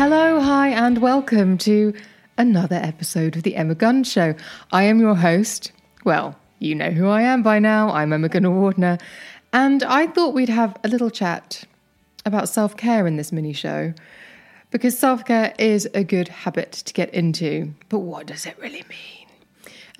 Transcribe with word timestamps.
Hello, 0.00 0.40
hi, 0.40 0.68
and 0.70 0.96
welcome 0.96 1.58
to 1.58 1.92
another 2.38 2.76
episode 2.76 3.36
of 3.36 3.42
The 3.42 3.54
Emma 3.54 3.74
Guns 3.74 4.10
Show. 4.10 4.34
I 4.72 4.84
am 4.84 4.98
your 4.98 5.14
host. 5.14 5.72
Well, 6.06 6.38
you 6.58 6.74
know 6.74 6.90
who 6.90 7.06
I 7.06 7.20
am 7.20 7.42
by 7.42 7.58
now. 7.58 7.90
I'm 7.90 8.10
Emma 8.10 8.30
Gunavardhana. 8.30 8.98
And 9.52 9.82
I 9.82 10.06
thought 10.06 10.32
we'd 10.32 10.48
have 10.48 10.74
a 10.82 10.88
little 10.88 11.10
chat 11.10 11.64
about 12.24 12.48
self 12.48 12.78
care 12.78 13.06
in 13.06 13.16
this 13.16 13.30
mini 13.30 13.52
show 13.52 13.92
because 14.70 14.98
self 14.98 15.26
care 15.26 15.52
is 15.58 15.86
a 15.92 16.02
good 16.02 16.28
habit 16.28 16.72
to 16.72 16.94
get 16.94 17.12
into. 17.12 17.74
But 17.90 17.98
what 17.98 18.24
does 18.24 18.46
it 18.46 18.58
really 18.58 18.84
mean? 18.88 19.19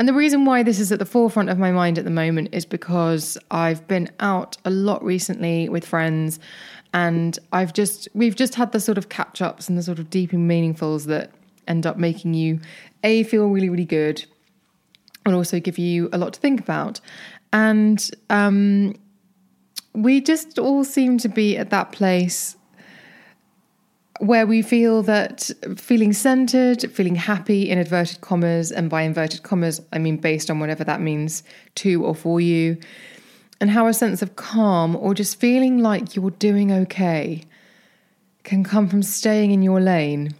And 0.01 0.09
the 0.09 0.15
reason 0.15 0.47
why 0.47 0.63
this 0.63 0.81
is 0.81 0.91
at 0.93 0.99
the 0.99 1.05
forefront 1.05 1.51
of 1.51 1.59
my 1.59 1.71
mind 1.73 1.99
at 1.99 2.05
the 2.05 2.11
moment 2.11 2.49
is 2.53 2.65
because 2.65 3.37
I've 3.51 3.87
been 3.87 4.09
out 4.19 4.57
a 4.65 4.71
lot 4.71 5.05
recently 5.05 5.69
with 5.69 5.85
friends 5.85 6.41
and 6.95 7.39
I've 7.53 7.75
just 7.75 8.09
we've 8.15 8.35
just 8.35 8.55
had 8.55 8.73
the 8.73 8.81
sort 8.81 8.97
of 8.97 9.11
catch 9.11 9.43
ups 9.43 9.69
and 9.69 9.77
the 9.77 9.83
sort 9.83 9.99
of 9.99 10.09
deep 10.09 10.33
and 10.33 10.51
meaningfuls 10.51 11.05
that 11.05 11.33
end 11.69 11.87
up 11.87 11.99
making 11.99 12.33
you 12.33 12.61
a 13.05 13.25
feel 13.25 13.49
really 13.49 13.69
really 13.69 13.85
good 13.85 14.25
and 15.27 15.35
also 15.35 15.61
give 15.61 15.77
you 15.77 16.09
a 16.15 16.17
lot 16.19 16.33
to 16.33 16.41
think 16.41 16.61
about. 16.61 16.99
And 17.53 18.11
um, 18.31 18.95
we 19.93 20.23
just 20.23 20.59
all 20.59 20.83
seem 20.83 21.19
to 21.19 21.29
be 21.29 21.59
at 21.59 21.69
that 21.69 21.93
place 21.93 22.57
where 24.21 24.47
we 24.47 24.61
feel 24.61 25.03
that 25.03 25.51
feeling 25.79 26.13
centered, 26.13 26.83
feeling 26.93 27.15
happy 27.15 27.71
in 27.71 27.79
inverted 27.79 28.21
commas, 28.21 28.71
and 28.71 28.91
by 28.91 29.01
inverted 29.03 29.43
commas, 29.43 29.81
I 29.95 29.99
mean 29.99 30.19
based 30.19 30.51
on 30.51 30.61
whatever 30.61 30.85
that 30.85 31.01
means 31.01 31.43
to 31.77 32.05
or 32.05 32.15
for 32.15 32.39
you, 32.39 32.77
and 33.63 33.71
how 33.71 33.87
a 33.87 33.95
sense 33.95 34.21
of 34.21 34.37
calm 34.37 34.95
or 34.95 35.15
just 35.15 35.41
feeling 35.41 35.79
like 35.79 36.15
you're 36.15 36.33
doing 36.33 36.71
okay 36.71 37.45
can 38.45 38.63
come 38.63 38.89
from 38.89 39.03
staying 39.03 39.53
in 39.53 39.63
your 39.63 39.81
lane, 39.81 40.35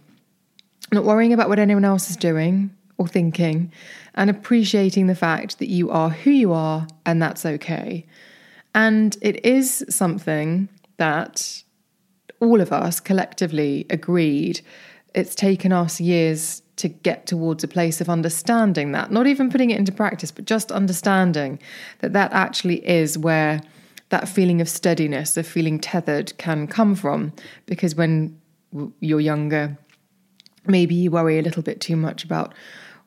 not 0.91 1.03
worrying 1.03 1.33
about 1.33 1.49
what 1.49 1.59
anyone 1.59 1.85
else 1.85 2.09
is 2.09 2.17
doing 2.17 2.69
or 2.99 3.07
thinking, 3.07 3.71
and 4.13 4.29
appreciating 4.29 5.07
the 5.07 5.15
fact 5.15 5.57
that 5.57 5.69
you 5.69 5.89
are 5.89 6.11
who 6.11 6.29
you 6.29 6.53
are 6.53 6.87
and 7.07 7.19
that's 7.19 7.47
okay. 7.47 8.05
And 8.75 9.17
it 9.23 9.43
is 9.43 9.83
something 9.89 10.69
that 10.97 11.63
all 12.41 12.59
of 12.59 12.73
us 12.73 12.99
collectively 12.99 13.85
agreed 13.89 14.61
it's 15.13 15.35
taken 15.35 15.71
us 15.71 15.99
years 16.01 16.61
to 16.77 16.87
get 16.87 17.27
towards 17.27 17.63
a 17.63 17.67
place 17.67 18.01
of 18.01 18.09
understanding 18.09 18.91
that, 18.93 19.11
not 19.11 19.27
even 19.27 19.49
putting 19.49 19.69
it 19.69 19.77
into 19.77 19.91
practice, 19.91 20.31
but 20.31 20.45
just 20.45 20.71
understanding 20.71 21.59
that 21.99 22.13
that 22.13 22.31
actually 22.33 22.85
is 22.87 23.17
where 23.17 23.61
that 24.09 24.27
feeling 24.27 24.61
of 24.61 24.67
steadiness, 24.67 25.37
of 25.37 25.45
feeling 25.45 25.79
tethered, 25.79 26.35
can 26.37 26.67
come 26.67 26.95
from. 26.95 27.33
Because 27.65 27.95
when 27.95 28.39
you're 28.99 29.19
younger, 29.19 29.77
maybe 30.65 30.95
you 30.95 31.11
worry 31.11 31.37
a 31.37 31.41
little 31.41 31.61
bit 31.61 31.81
too 31.81 31.95
much 31.95 32.23
about 32.23 32.53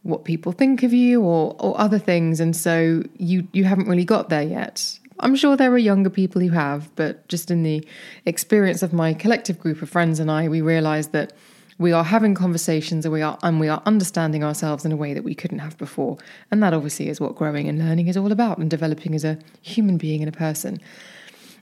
what 0.02 0.24
people 0.24 0.52
think 0.52 0.82
of 0.82 0.92
you 0.92 1.22
or, 1.22 1.56
or 1.58 1.78
other 1.80 1.98
things, 1.98 2.38
and 2.38 2.54
so 2.54 3.02
you 3.16 3.48
you 3.52 3.64
haven't 3.64 3.88
really 3.88 4.04
got 4.04 4.28
there 4.28 4.42
yet. 4.42 4.98
I'm 5.20 5.36
sure 5.36 5.56
there 5.56 5.72
are 5.72 5.78
younger 5.78 6.10
people 6.10 6.40
who 6.40 6.50
have, 6.50 6.94
but 6.96 7.26
just 7.28 7.50
in 7.50 7.62
the 7.62 7.86
experience 8.26 8.82
of 8.82 8.92
my 8.92 9.14
collective 9.14 9.58
group 9.58 9.80
of 9.82 9.88
friends 9.88 10.18
and 10.18 10.30
I, 10.30 10.48
we 10.48 10.60
realised 10.60 11.12
that 11.12 11.32
we 11.78 11.92
are 11.92 12.04
having 12.04 12.34
conversations 12.34 13.04
and 13.04 13.12
we 13.12 13.22
are 13.22 13.38
and 13.42 13.58
we 13.58 13.68
are 13.68 13.82
understanding 13.84 14.44
ourselves 14.44 14.84
in 14.84 14.92
a 14.92 14.96
way 14.96 15.12
that 15.12 15.24
we 15.24 15.34
couldn't 15.34 15.58
have 15.58 15.76
before. 15.78 16.18
And 16.50 16.62
that 16.62 16.72
obviously 16.72 17.08
is 17.08 17.20
what 17.20 17.34
growing 17.34 17.68
and 17.68 17.78
learning 17.78 18.08
is 18.08 18.16
all 18.16 18.32
about 18.32 18.58
and 18.58 18.70
developing 18.70 19.14
as 19.14 19.24
a 19.24 19.38
human 19.62 19.98
being 19.98 20.22
and 20.22 20.28
a 20.28 20.36
person. 20.36 20.80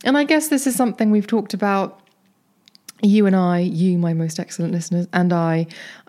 And 0.05 0.19
i 0.19 0.25
guess 0.25 0.49
this 0.49 0.67
is 0.67 0.75
something 0.75 1.11
we've 1.11 1.27
talked 1.27 1.55
about 1.55 2.01
you 3.03 3.27
and 3.27 3.37
i 3.37 3.61
you 3.61 3.99
my 3.99 4.13
most 4.15 4.39
excellent 4.39 4.73
listeners 4.73 5.07
and 5.13 5.33
i. 5.33 5.67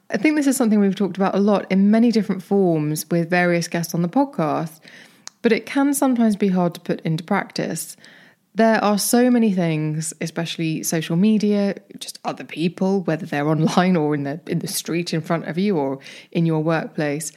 I 0.10 0.18
think 0.18 0.36
this 0.36 0.48
is 0.48 0.58
something 0.58 0.80
we've 0.80 0.96
talked 0.96 1.18
about 1.18 1.34
a 1.34 1.40
lot 1.40 1.66
in 1.72 1.90
many 1.90 2.12
different 2.12 2.44
forms 2.44 3.10
with 3.10 3.30
various 3.30 3.68
guests 3.68 3.96
on 3.96 4.04
the 4.04 4.10
podcast 4.10 4.80
but 5.44 5.52
it 5.52 5.68
can 5.68 5.94
sometimes 5.94 6.36
be 6.36 6.48
hard 6.48 6.74
to 6.74 6.82
put 6.82 7.00
into 7.02 7.24
practice 7.24 7.96
there 8.56 8.84
are 8.84 9.00
so 9.00 9.32
many 9.32 9.52
things, 9.52 10.14
especially 10.22 10.84
social 10.84 11.16
media, 11.16 11.76
just 11.98 12.20
other 12.24 12.44
people, 12.44 13.02
whether 13.02 13.26
they're 13.26 13.50
online 13.56 13.96
or 13.96 14.14
in 14.14 14.24
the 14.24 14.40
in 14.48 14.60
the 14.60 14.68
street 14.68 15.14
in 15.14 15.22
front 15.22 15.48
of 15.48 15.58
you 15.58 15.78
or 15.78 16.00
in 16.32 16.46
your 16.46 16.62
workplace, 16.62 17.32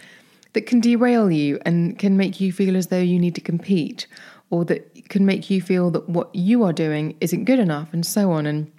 that 0.52 0.62
can 0.62 0.80
derail 0.80 1.30
you 1.30 1.58
and 1.64 1.98
can 1.98 2.16
make 2.16 2.40
you 2.40 2.52
feel 2.52 2.76
as 2.76 2.88
though 2.88 3.00
you 3.00 3.18
need 3.18 3.34
to 3.34 3.40
compete, 3.40 4.06
or 4.50 4.64
that 4.66 5.08
can 5.08 5.24
make 5.24 5.48
you 5.50 5.60
feel 5.60 5.90
that 5.90 6.08
what 6.08 6.34
you 6.34 6.62
are 6.62 6.72
doing 6.72 7.16
isn't 7.20 7.44
good 7.44 7.58
enough, 7.58 7.92
and 7.92 8.04
so 8.04 8.30
on. 8.32 8.46
And 8.46 8.70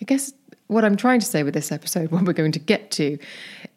I 0.00 0.04
guess 0.04 0.32
what 0.68 0.84
I'm 0.84 0.96
trying 0.96 1.20
to 1.20 1.26
say 1.26 1.42
with 1.42 1.54
this 1.54 1.72
episode, 1.72 2.10
what 2.12 2.24
we're 2.24 2.32
going 2.32 2.52
to 2.52 2.60
get 2.60 2.92
to, 2.92 3.18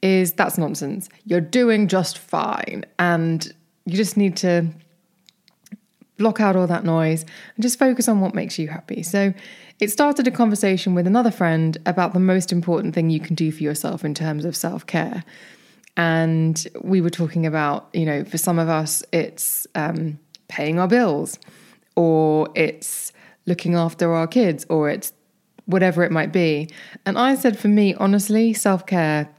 is 0.04 0.34
that's 0.34 0.58
nonsense. 0.58 1.10
You're 1.26 1.42
doing 1.42 1.88
just 1.88 2.20
fine, 2.20 2.86
and 3.00 3.52
you 3.86 3.98
just 3.98 4.18
need 4.18 4.38
to 4.38 4.68
block 6.18 6.40
out 6.40 6.56
all 6.56 6.68
that 6.68 6.84
noise 6.84 7.24
and 7.56 7.64
just 7.64 7.80
focus 7.80 8.08
on 8.08 8.22
what 8.22 8.36
makes 8.36 8.60
you 8.60 8.68
happy. 8.68 9.04
So 9.04 9.34
it 9.80 9.92
started 9.92 10.28
a 10.28 10.32
conversation 10.32 10.94
with 10.94 11.08
another 11.08 11.32
friend 11.32 11.78
about 11.86 12.14
the 12.14 12.20
most 12.20 12.52
important 12.52 12.94
thing 12.94 13.10
you 13.10 13.20
can 13.20 13.36
do 13.36 13.52
for 13.52 13.64
yourself 13.64 14.06
in 14.06 14.14
terms 14.14 14.46
of 14.46 14.56
self 14.56 14.86
care. 14.86 15.24
And 15.96 16.66
we 16.82 17.02
were 17.02 17.10
talking 17.10 17.46
about, 17.46 17.90
you 17.94 18.06
know, 18.06 18.24
for 18.24 18.38
some 18.38 18.58
of 18.58 18.70
us, 18.70 19.04
it's 19.12 19.68
um, 19.76 20.20
paying 20.48 20.80
our 20.80 20.88
bills, 20.88 21.38
or 21.96 22.50
it's 22.56 23.14
looking 23.46 23.76
after 23.76 24.12
our 24.14 24.26
kids, 24.26 24.66
or 24.70 24.90
it's 24.90 25.14
whatever 25.66 26.04
it 26.04 26.12
might 26.12 26.32
be. 26.32 26.70
And 27.06 27.18
I 27.18 27.36
said, 27.36 27.60
for 27.60 27.68
me, 27.68 27.94
honestly, 27.96 28.54
self 28.54 28.86
care 28.86 29.30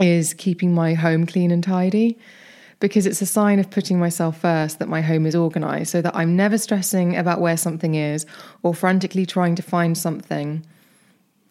is 0.00 0.34
keeping 0.34 0.74
my 0.74 0.94
home 0.94 1.24
clean 1.24 1.50
and 1.50 1.62
tidy 1.62 2.18
because 2.84 3.06
it's 3.06 3.22
a 3.22 3.26
sign 3.26 3.58
of 3.58 3.70
putting 3.70 3.98
myself 3.98 4.42
first 4.42 4.78
that 4.78 4.90
my 4.90 5.00
home 5.00 5.24
is 5.24 5.34
organized 5.34 5.90
so 5.90 6.02
that 6.02 6.14
I'm 6.14 6.36
never 6.36 6.58
stressing 6.58 7.16
about 7.16 7.40
where 7.40 7.56
something 7.56 7.94
is 7.94 8.26
or 8.62 8.74
frantically 8.74 9.24
trying 9.24 9.54
to 9.54 9.62
find 9.62 9.96
something 9.96 10.62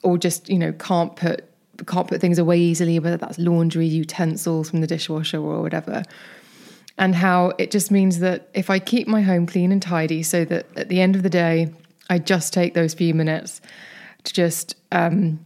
or 0.04 0.20
just, 0.20 0.48
you 0.48 0.60
know, 0.60 0.72
can't 0.74 1.16
put 1.16 1.44
can't 1.88 2.08
put 2.08 2.22
things 2.22 2.38
away 2.38 2.60
easily, 2.60 3.00
whether 3.00 3.18
that's 3.18 3.40
laundry, 3.40 3.88
utensils 3.88 4.70
from 4.70 4.82
the 4.82 4.86
dishwasher 4.86 5.40
or 5.40 5.64
whatever. 5.64 6.04
And 7.00 7.16
how 7.16 7.54
it 7.58 7.72
just 7.72 7.90
means 7.90 8.20
that 8.20 8.48
if 8.54 8.70
I 8.70 8.78
keep 8.78 9.08
my 9.08 9.24
home 9.24 9.48
clean 9.48 9.72
and 9.72 9.82
tidy 9.82 10.22
so 10.22 10.46
that 10.46 10.68
at 10.78 10.90
the 10.90 11.02
end 11.02 11.16
of 11.16 11.24
the 11.24 11.32
day, 11.32 11.74
I 12.12 12.20
just 12.20 12.54
take 12.54 12.76
those 12.76 12.94
few 12.94 13.16
minutes 13.16 13.60
to 14.26 14.34
just 14.34 14.76
um, 14.92 15.44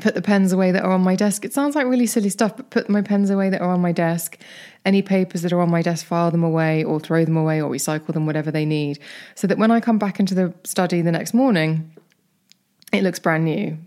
put 0.00 0.14
the 0.14 0.22
pens 0.22 0.52
away 0.52 0.72
that 0.72 0.84
are 0.84 0.92
on 0.92 1.00
my 1.00 1.16
desk. 1.16 1.44
It 1.44 1.52
sounds 1.52 1.74
like 1.74 1.86
really 1.86 2.06
silly 2.06 2.28
stuff, 2.28 2.56
but 2.56 2.70
put 2.70 2.88
my 2.88 3.02
pens 3.02 3.30
away 3.30 3.50
that 3.50 3.60
are 3.60 3.70
on 3.70 3.80
my 3.80 3.92
desk. 3.92 4.38
Any 4.84 5.02
papers 5.02 5.42
that 5.42 5.52
are 5.52 5.60
on 5.60 5.70
my 5.70 5.82
desk, 5.82 6.06
file 6.06 6.30
them 6.30 6.44
away 6.44 6.84
or 6.84 7.00
throw 7.00 7.24
them 7.24 7.36
away 7.36 7.60
or 7.60 7.70
recycle 7.70 8.12
them, 8.12 8.26
whatever 8.26 8.50
they 8.50 8.64
need, 8.64 8.98
so 9.34 9.46
that 9.46 9.58
when 9.58 9.70
I 9.70 9.80
come 9.80 9.98
back 9.98 10.20
into 10.20 10.34
the 10.34 10.54
study 10.64 11.02
the 11.02 11.12
next 11.12 11.34
morning, 11.34 11.92
it 12.92 13.02
looks 13.02 13.18
brand 13.18 13.44
new. 13.44 13.78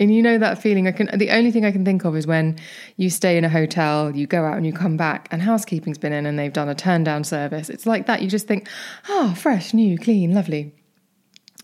And 0.00 0.14
you 0.14 0.22
know 0.22 0.38
that 0.38 0.60
feeling. 0.60 0.88
I 0.88 0.92
can. 0.92 1.10
The 1.18 1.30
only 1.30 1.50
thing 1.50 1.66
I 1.66 1.72
can 1.72 1.84
think 1.84 2.04
of 2.04 2.16
is 2.16 2.26
when 2.26 2.58
you 2.96 3.10
stay 3.10 3.36
in 3.36 3.44
a 3.44 3.50
hotel, 3.50 4.16
you 4.16 4.26
go 4.26 4.46
out 4.46 4.56
and 4.56 4.64
you 4.64 4.72
come 4.72 4.96
back, 4.96 5.28
and 5.30 5.42
housekeeping's 5.42 5.98
been 5.98 6.14
in 6.14 6.24
and 6.24 6.38
they've 6.38 6.52
done 6.52 6.70
a 6.70 6.74
turn 6.74 7.04
down 7.04 7.22
service. 7.22 7.68
It's 7.68 7.84
like 7.84 8.06
that. 8.06 8.22
You 8.22 8.28
just 8.28 8.46
think, 8.46 8.66
oh, 9.10 9.34
fresh, 9.36 9.74
new, 9.74 9.98
clean, 9.98 10.34
lovely. 10.34 10.74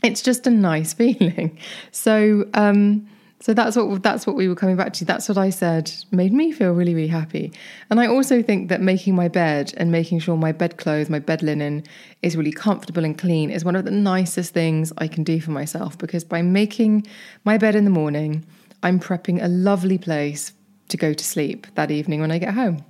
It's 0.02 0.20
just 0.20 0.46
a 0.46 0.50
nice 0.50 0.92
feeling. 1.00 1.58
So, 1.92 2.46
um, 2.52 3.08
so 3.46 3.54
that's 3.54 3.76
what 3.76 4.02
that's 4.02 4.26
what 4.26 4.34
we 4.34 4.48
were 4.48 4.56
coming 4.56 4.74
back 4.74 4.92
to. 4.94 5.04
That's 5.04 5.28
what 5.28 5.38
I 5.38 5.50
said 5.50 5.92
made 6.10 6.32
me 6.32 6.50
feel 6.50 6.72
really 6.72 6.96
really 6.96 7.06
happy. 7.06 7.52
And 7.90 8.00
I 8.00 8.08
also 8.08 8.42
think 8.42 8.70
that 8.70 8.80
making 8.80 9.14
my 9.14 9.28
bed 9.28 9.72
and 9.76 9.92
making 9.92 10.18
sure 10.18 10.36
my 10.36 10.50
bedclothes, 10.50 11.08
my 11.08 11.20
bed 11.20 11.44
linen 11.44 11.84
is 12.22 12.36
really 12.36 12.50
comfortable 12.50 13.04
and 13.04 13.16
clean 13.16 13.50
is 13.50 13.64
one 13.64 13.76
of 13.76 13.84
the 13.84 13.92
nicest 13.92 14.52
things 14.52 14.92
I 14.98 15.06
can 15.06 15.22
do 15.22 15.40
for 15.40 15.52
myself 15.52 15.96
because 15.96 16.24
by 16.24 16.42
making 16.42 17.06
my 17.44 17.56
bed 17.56 17.76
in 17.76 17.84
the 17.84 17.90
morning, 17.90 18.44
I'm 18.82 18.98
prepping 18.98 19.40
a 19.40 19.46
lovely 19.46 19.96
place 19.96 20.52
to 20.88 20.96
go 20.96 21.14
to 21.14 21.24
sleep 21.24 21.68
that 21.76 21.92
evening 21.92 22.20
when 22.20 22.32
I 22.32 22.38
get 22.38 22.54
home. 22.54 22.84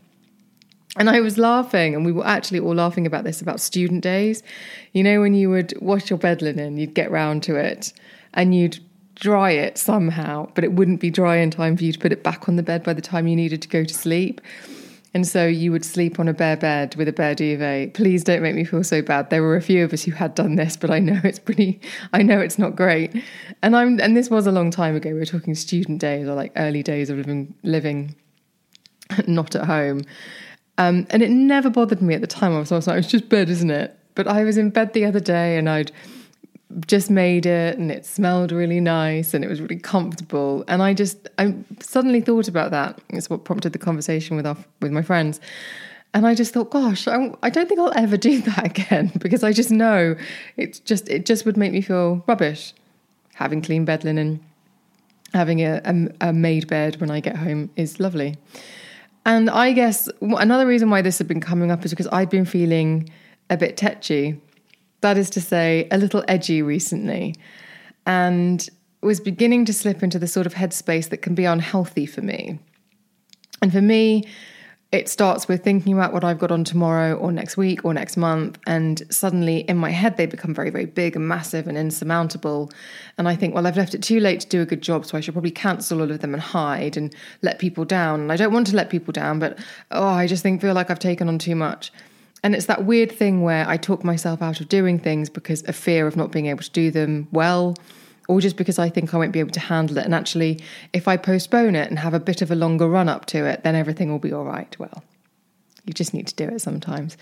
And 0.99 1.11
I 1.11 1.21
was 1.21 1.37
laughing, 1.37 1.95
and 1.95 2.07
we 2.07 2.13
were 2.13 2.27
actually 2.27 2.61
all 2.61 2.75
laughing 2.75 3.07
about 3.07 3.25
this 3.25 3.43
about 3.43 3.61
student 3.61 4.03
days. 4.03 4.43
You 4.95 5.03
know, 5.03 5.21
when 5.21 5.35
you 5.35 5.51
would 5.51 5.75
wash 5.83 6.09
your 6.09 6.19
bed 6.19 6.41
linen, 6.41 6.79
you'd 6.79 6.95
get 6.95 7.11
round 7.11 7.43
to 7.43 7.57
it 7.57 7.93
and 8.33 8.55
you'd 8.55 8.81
dry 9.17 9.51
it 9.51 9.77
somehow, 9.79 10.49
but 10.55 10.63
it 10.63 10.73
wouldn't 10.73 11.01
be 11.01 11.11
dry 11.11 11.37
in 11.37 11.51
time 11.51 11.77
for 11.77 11.85
you 11.85 11.93
to 11.93 11.99
put 11.99 12.13
it 12.13 12.23
back 12.23 12.49
on 12.49 12.57
the 12.57 12.63
bed 12.63 12.85
by 12.85 12.93
the 12.93 13.03
time 13.03 13.27
you 13.27 13.35
needed 13.35 13.61
to 13.63 13.69
go 13.69 13.85
to 13.85 13.93
sleep. 13.93 14.41
And 15.15 15.27
so 15.27 15.47
you 15.47 15.73
would 15.73 15.85
sleep 15.85 16.21
on 16.21 16.29
a 16.29 16.35
bare 16.35 16.59
bed 16.59 16.95
with 16.97 17.09
a 17.09 17.13
bare 17.13 17.35
duvet. 17.35 17.95
Please 17.95 18.23
don't 18.23 18.43
make 18.43 18.55
me 18.55 18.65
feel 18.65 18.85
so 18.85 19.01
bad. 19.01 19.31
There 19.31 19.43
were 19.43 19.57
a 19.57 19.63
few 19.63 19.83
of 19.83 19.93
us 19.95 20.03
who 20.03 20.13
had 20.13 20.35
done 20.35 20.57
this, 20.57 20.77
but 20.77 20.91
I 20.91 20.99
know 20.99 21.19
it's 21.25 21.39
pretty 21.39 21.81
I 22.13 22.23
know 22.23 22.39
it's 22.39 22.59
not 22.59 22.77
great. 22.77 23.13
And 23.63 23.75
I'm 23.75 23.99
and 23.99 24.15
this 24.15 24.29
was 24.29 24.47
a 24.47 24.53
long 24.53 24.71
time 24.71 24.95
ago. 24.95 25.11
We 25.11 25.19
were 25.19 25.25
talking 25.25 25.55
student 25.55 26.01
days 26.01 26.29
or 26.29 26.35
like 26.35 26.53
early 26.57 26.83
days 26.83 27.09
of 27.09 27.17
living 27.17 27.55
living 27.63 28.15
not 29.27 29.55
at 29.55 29.65
home. 29.65 30.03
Um, 30.79 31.07
and 31.09 31.23
it 31.23 31.31
never 31.31 31.71
bothered 31.71 32.03
me 32.03 32.15
at 32.15 32.21
the 32.21 32.27
time. 32.27 32.55
I 32.55 32.59
was, 32.59 32.71
I 32.71 32.77
was 32.77 32.87
like, 32.87 32.99
it's 32.99 33.09
just 33.09 33.31
bed, 33.31 33.49
isn't 33.49 33.71
it? 33.71 33.99
But 34.15 34.29
I 34.29 34.45
was 34.45 34.59
in 34.59 34.71
bed 34.71 34.93
the 34.93 35.07
other 35.07 35.21
day 35.21 35.57
and 35.57 35.69
I'd 35.69 35.93
just 36.87 37.11
made 37.11 37.47
it 37.47 37.79
and 37.79 37.91
it 37.91 38.05
smelled 38.05 38.53
really 38.53 38.81
nice 38.81 39.33
and 39.33 39.45
it 39.45 39.49
was 39.49 39.61
really 39.61 39.79
comfortable. 39.79 40.65
And 40.69 40.83
i 40.83 40.93
just 40.93 41.29
i 41.39 41.55
suddenly 41.81 42.21
thought 42.21 42.49
about 42.49 42.71
that. 42.73 43.01
It's 43.09 43.31
what 43.31 43.45
prompted 43.45 43.73
the 43.73 43.79
conversation 43.79 44.37
with 44.37 44.47
our 44.47 44.57
with 44.81 44.93
my 44.93 45.03
friends. 45.03 45.41
And 46.15 46.27
i 46.27 46.35
just 46.35 46.55
thought 46.55 46.71
gosh 46.71 47.07
I, 47.09 47.33
I 47.43 47.51
don't 47.51 47.69
think 47.69 47.81
i'll 47.81 47.93
ever 47.95 48.17
do 48.31 48.41
that 48.43 48.65
again 48.65 49.13
because 49.19 49.45
i 49.45 49.53
just 49.53 49.71
know 49.71 50.17
it's 50.57 50.79
just 50.81 51.09
it 51.09 51.27
just 51.27 51.45
would 51.45 51.57
make 51.57 51.73
me 51.73 51.83
feel 51.83 52.25
rubbish 52.27 52.73
having 53.35 53.61
clean 53.61 53.85
bed 53.85 54.03
linen 54.03 54.41
having 55.35 55.61
a, 55.61 55.83
a, 55.85 56.29
a 56.29 56.33
made 56.33 56.69
bed 56.69 57.01
when 57.01 57.11
i 57.11 57.21
get 57.21 57.37
home 57.37 57.71
is 57.77 58.01
lovely. 58.01 58.37
And 59.27 59.51
i 59.51 59.73
guess 59.73 60.09
another 60.21 60.67
reason 60.67 60.89
why 60.89 61.03
this 61.03 61.19
had 61.19 61.29
been 61.29 61.41
coming 61.41 61.71
up 61.71 61.85
is 61.85 61.91
because 61.91 62.09
i'd 62.13 62.31
been 62.31 62.47
feeling 62.47 63.11
a 63.51 63.57
bit 63.57 63.77
tetchy 63.77 64.41
that 65.07 65.17
is 65.17 65.31
to 65.31 65.41
say, 65.41 65.87
a 65.93 65.99
little 65.99 66.25
edgy 66.27 66.63
recently, 66.63 67.35
and 68.07 68.69
was 69.03 69.21
beginning 69.21 69.65
to 69.67 69.73
slip 69.73 70.03
into 70.03 70.19
the 70.19 70.27
sort 70.27 70.47
of 70.47 70.55
headspace 70.55 71.11
that 71.11 71.19
can 71.19 71.35
be 71.35 71.45
unhealthy 71.45 72.07
for 72.07 72.23
me. 72.23 72.59
And 73.63 73.71
for 73.73 73.81
me, 73.81 74.25
it 74.91 75.09
starts 75.09 75.47
with 75.47 75.63
thinking 75.63 75.93
about 75.93 76.13
what 76.13 76.25
I've 76.25 76.41
got 76.41 76.51
on 76.51 76.65
tomorrow 76.65 77.15
or 77.15 77.31
next 77.31 77.57
week 77.57 77.85
or 77.85 77.95
next 77.95 78.17
month. 78.17 78.59
And 78.67 79.03
suddenly 79.11 79.59
in 79.69 79.77
my 79.77 79.91
head, 79.91 80.17
they 80.17 80.27
become 80.27 80.53
very, 80.53 80.71
very 80.71 80.87
big 80.87 81.15
and 81.15 81.29
massive 81.29 81.69
and 81.69 81.79
insurmountable. 81.79 82.73
And 83.17 83.29
I 83.29 83.37
think, 83.37 83.55
well, 83.55 83.67
I've 83.67 83.77
left 83.77 83.95
it 83.95 84.03
too 84.03 84.19
late 84.19 84.41
to 84.41 84.49
do 84.49 84.61
a 84.61 84.67
good 84.67 84.83
job. 84.83 85.07
So 85.07 85.17
I 85.17 85.21
should 85.21 85.35
probably 85.35 85.53
cancel 85.53 86.01
all 86.01 86.11
of 86.11 86.21
them 86.21 86.35
and 86.35 86.43
hide 86.43 86.97
and 86.97 87.15
let 87.43 87.61
people 87.61 87.85
down. 87.85 88.23
And 88.23 88.33
I 88.33 88.37
don't 88.37 88.53
want 88.53 88.67
to 88.69 88.77
let 88.77 88.91
people 88.91 89.13
down, 89.13 89.39
but 89.39 89.59
oh, 89.93 90.09
I 90.09 90.27
just 90.27 90.43
think, 90.43 90.61
feel 90.61 90.75
like 90.75 90.91
I've 90.91 90.99
taken 90.99 91.29
on 91.29 91.39
too 91.39 91.55
much. 91.55 91.93
And 92.47 92.55
it's 92.55 92.67
that 92.67 92.85
weird 92.85 93.11
thing 93.11 93.43
where 93.43 93.69
I 93.69 93.77
talk 93.77 94.05
myself 94.05 94.41
out 94.41 94.61
of 94.61 94.69
doing 94.69 95.01
things 95.01 95.29
because 95.29 95.63
of 95.63 95.75
fear 95.75 96.07
of 96.07 96.15
not 96.15 96.31
being 96.31 96.47
able 96.47 96.63
to 96.63 96.71
do 96.71 96.93
them 96.93 97.27
well, 97.33 97.75
or 98.29 98.41
just 98.41 98.57
because 98.57 98.79
I 98.79 98.89
think 98.89 99.13
I 99.13 99.17
won't 99.17 99.33
be 99.33 99.41
able 99.41 99.51
to 99.51 99.59
handle 99.59 99.99
it. 99.99 100.05
And 100.05 100.15
actually, 100.15 100.61
if 100.93 101.09
I 101.09 101.17
postpone 101.17 101.75
it 101.75 101.91
and 101.91 101.99
have 101.99 102.15
a 102.15 102.21
bit 102.21 102.43
of 102.43 102.53
a 102.53 102.55
longer 102.55 102.89
run 102.89 103.09
up 103.09 103.27
to 103.27 103.45
it, 103.47 103.65
then 103.65 103.75
everything 103.75 104.13
will 104.13 104.21
be 104.21 104.33
all 104.33 104.45
right. 104.45 104.79
Well, 104.79 105.03
you 105.87 105.93
just 105.93 106.15
need 106.15 106.29
to 106.29 106.37
do 106.37 106.45
it 106.45 106.61
sometimes. 106.61 107.17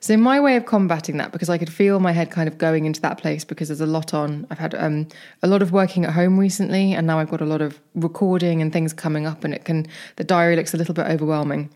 So, 0.00 0.16
my 0.16 0.40
way 0.40 0.56
of 0.56 0.64
combating 0.64 1.18
that, 1.18 1.30
because 1.30 1.50
I 1.50 1.58
could 1.58 1.70
feel 1.70 2.00
my 2.00 2.12
head 2.12 2.30
kind 2.30 2.48
of 2.48 2.56
going 2.56 2.86
into 2.86 3.02
that 3.02 3.18
place 3.18 3.44
because 3.44 3.68
there's 3.68 3.82
a 3.82 3.86
lot 3.86 4.14
on. 4.14 4.46
I've 4.48 4.58
had 4.58 4.74
um, 4.74 5.08
a 5.42 5.46
lot 5.46 5.60
of 5.60 5.72
working 5.72 6.06
at 6.06 6.14
home 6.14 6.38
recently, 6.38 6.94
and 6.94 7.06
now 7.06 7.18
I've 7.18 7.28
got 7.28 7.42
a 7.42 7.44
lot 7.44 7.60
of 7.60 7.78
recording 7.94 8.62
and 8.62 8.72
things 8.72 8.94
coming 8.94 9.26
up, 9.26 9.44
and 9.44 9.52
it 9.52 9.66
can, 9.66 9.86
the 10.16 10.24
diary 10.24 10.56
looks 10.56 10.72
a 10.72 10.78
little 10.78 10.94
bit 10.94 11.04
overwhelming. 11.04 11.68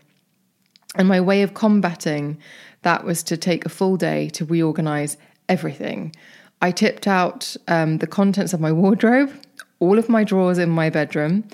And 0.97 1.07
my 1.07 1.19
way 1.19 1.41
of 1.41 1.53
combating 1.53 2.37
that 2.85 3.03
was 3.03 3.23
to 3.23 3.35
take 3.35 3.65
a 3.65 3.69
full 3.69 3.97
day 3.97 4.29
to 4.29 4.45
reorganize 4.45 5.17
everything. 5.49 6.15
I 6.61 6.69
tipped 6.69 7.07
out 7.07 7.57
um, 7.67 7.97
the 7.97 8.05
contents 8.05 8.53
of 8.53 8.61
my 8.61 8.71
wardrobe, 8.71 9.31
all 9.79 9.97
of 9.97 10.07
my 10.07 10.23
drawers 10.23 10.59
in 10.59 10.69
my 10.69 10.91
bedroom, 10.91 11.45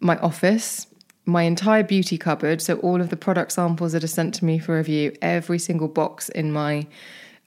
my 0.00 0.18
office, 0.18 0.88
my 1.26 1.44
entire 1.44 1.84
beauty 1.84 2.18
cupboard. 2.18 2.60
So, 2.60 2.78
all 2.78 3.00
of 3.00 3.10
the 3.10 3.16
product 3.16 3.52
samples 3.52 3.92
that 3.92 4.02
are 4.02 4.08
sent 4.08 4.34
to 4.34 4.44
me 4.44 4.58
for 4.58 4.76
review, 4.76 5.14
every 5.22 5.60
single 5.60 5.86
box 5.86 6.28
in 6.28 6.52
my 6.52 6.88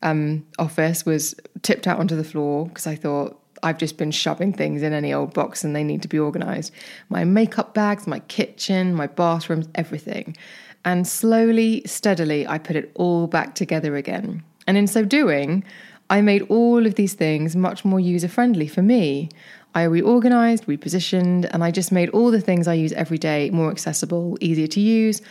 um, 0.04 0.46
office 0.58 1.06
was 1.06 1.36
tipped 1.64 1.86
out 1.86 2.00
onto 2.00 2.16
the 2.16 2.24
floor 2.24 2.68
because 2.68 2.88
I 2.88 2.96
thought 2.96 3.38
I've 3.62 3.78
just 3.78 3.98
been 3.98 4.12
shoving 4.12 4.54
things 4.54 4.84
in 4.84 4.94
any 4.94 5.14
old 5.14 5.34
box 5.34 5.66
and 5.66 5.76
they 5.76 5.84
need 5.84 6.02
to 6.04 6.08
be 6.08 6.18
organized. 6.18 6.72
My 7.10 7.26
makeup 7.26 7.74
bags, 7.74 8.08
my 8.08 8.20
kitchen, 8.20 8.96
my 8.96 9.08
bathrooms, 9.08 9.68
everything. 9.76 10.38
And 10.88 11.06
slowly, 11.06 11.82
steadily, 11.86 12.48
I 12.48 12.58
put 12.60 12.78
it 12.78 12.94
all 12.96 13.28
back 13.28 13.56
together 13.56 13.98
again. 13.98 14.42
And 14.68 14.78
in 14.78 14.88
so 14.88 15.04
doing, 15.04 15.66
I 16.10 16.22
made 16.22 16.44
all 16.44 16.86
of 16.86 16.96
these 16.96 17.14
things 17.14 17.58
much 17.58 17.84
more 17.84 18.00
user 18.00 18.30
friendly 18.30 18.70
for 18.70 18.82
me. 18.82 19.28
I 19.76 19.84
reorganized, 19.84 20.66
repositioned, 20.66 21.50
and 21.52 21.62
I 21.62 21.72
just 21.72 21.92
made 21.92 22.08
all 22.12 22.32
the 22.32 22.40
things 22.40 22.70
I 22.70 22.76
use 22.76 22.94
every 22.94 23.18
day 23.18 23.50
more 23.50 23.70
accessible, 23.70 24.38
easier 24.40 24.68
to 24.68 24.80
use. 24.80 25.22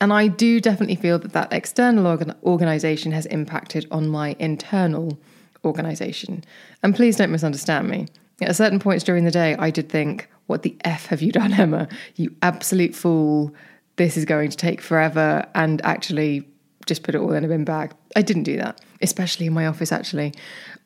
And 0.00 0.10
I 0.10 0.26
do 0.26 0.58
definitely 0.58 0.96
feel 0.96 1.18
that 1.18 1.34
that 1.34 1.52
external 1.52 2.06
organ- 2.06 2.34
organization 2.42 3.12
has 3.12 3.26
impacted 3.26 3.86
on 3.90 4.08
my 4.08 4.36
internal 4.38 5.18
organization. 5.66 6.44
And 6.82 6.96
please 6.96 7.16
don't 7.16 7.30
misunderstand 7.30 7.90
me. 7.90 8.06
At 8.40 8.56
certain 8.56 8.78
points 8.78 9.04
during 9.04 9.26
the 9.26 9.30
day, 9.30 9.54
I 9.58 9.68
did 9.68 9.90
think, 9.90 10.30
What 10.46 10.62
the 10.62 10.78
F 10.82 11.04
have 11.06 11.20
you 11.20 11.30
done, 11.30 11.52
Emma? 11.52 11.88
You 12.16 12.34
absolute 12.40 12.94
fool 12.94 13.54
this 13.98 14.16
is 14.16 14.24
going 14.24 14.50
to 14.50 14.56
take 14.56 14.80
forever 14.80 15.44
and 15.54 15.84
actually 15.84 16.48
just 16.86 17.02
put 17.02 17.14
it 17.14 17.18
all 17.18 17.32
in 17.32 17.44
a 17.44 17.48
bin 17.48 17.64
bag. 17.64 17.92
I 18.16 18.22
didn't 18.22 18.44
do 18.44 18.56
that, 18.56 18.80
especially 19.02 19.46
in 19.46 19.52
my 19.52 19.66
office, 19.66 19.92
actually. 19.92 20.32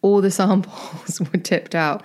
All 0.02 0.20
the 0.20 0.30
samples 0.40 1.20
were 1.20 1.38
tipped 1.38 1.74
out, 1.74 2.04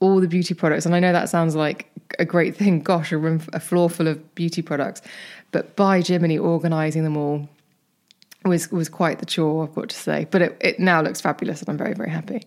all 0.00 0.20
the 0.20 0.28
beauty 0.28 0.54
products. 0.54 0.84
And 0.84 0.94
I 0.94 1.00
know 1.00 1.12
that 1.12 1.28
sounds 1.28 1.54
like 1.54 1.90
a 2.18 2.24
great 2.24 2.56
thing. 2.56 2.80
Gosh, 2.80 3.12
a 3.12 3.18
room, 3.18 3.40
a 3.52 3.60
floor 3.60 3.88
full 3.88 4.08
of 4.08 4.34
beauty 4.34 4.62
products. 4.62 5.00
But 5.52 5.76
by 5.76 6.00
Jiminy, 6.00 6.38
organising 6.38 7.04
them 7.04 7.16
all 7.16 7.48
was 8.44 8.70
was 8.70 8.88
quite 8.88 9.18
the 9.18 9.26
chore, 9.26 9.64
I've 9.64 9.74
got 9.74 9.88
to 9.88 9.96
say. 9.96 10.26
But 10.30 10.42
it, 10.42 10.56
it 10.60 10.80
now 10.80 11.00
looks 11.02 11.20
fabulous 11.20 11.60
and 11.60 11.68
I'm 11.68 11.78
very, 11.78 11.94
very 11.94 12.10
happy. 12.10 12.42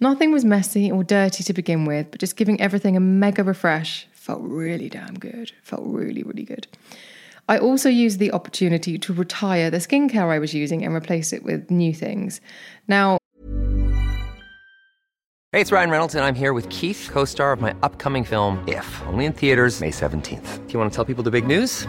Nothing 0.00 0.32
was 0.32 0.44
messy 0.44 0.90
or 0.90 1.04
dirty 1.04 1.44
to 1.44 1.52
begin 1.52 1.84
with, 1.84 2.10
but 2.10 2.20
just 2.20 2.36
giving 2.36 2.60
everything 2.60 2.96
a 2.96 3.00
mega 3.00 3.44
refresh 3.44 4.06
felt 4.12 4.42
really 4.42 4.88
damn 4.88 5.14
good. 5.14 5.52
Felt 5.62 5.82
really, 5.84 6.22
really 6.22 6.44
good. 6.44 6.66
I 7.50 7.58
also 7.58 7.88
used 7.88 8.20
the 8.20 8.30
opportunity 8.30 8.96
to 8.96 9.12
retire 9.12 9.70
the 9.70 9.78
skincare 9.78 10.28
I 10.30 10.38
was 10.38 10.54
using 10.54 10.84
and 10.84 10.94
replace 10.94 11.32
it 11.32 11.42
with 11.42 11.68
new 11.68 11.92
things. 11.92 12.40
Now, 12.86 13.18
Hey, 15.50 15.60
it's 15.60 15.72
Ryan 15.72 15.90
Reynolds, 15.90 16.14
and 16.14 16.24
I'm 16.24 16.36
here 16.36 16.52
with 16.52 16.68
Keith, 16.68 17.08
co 17.10 17.24
star 17.24 17.50
of 17.50 17.60
my 17.60 17.74
upcoming 17.82 18.22
film, 18.22 18.62
If, 18.68 18.86
only 19.08 19.24
in 19.24 19.32
theaters, 19.32 19.80
May 19.80 19.90
17th. 19.90 20.64
Do 20.68 20.72
you 20.72 20.78
want 20.78 20.92
to 20.92 20.94
tell 20.94 21.04
people 21.04 21.24
the 21.24 21.32
big 21.32 21.44
news? 21.44 21.88